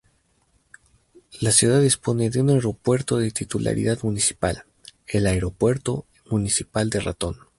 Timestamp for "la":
1.41-1.51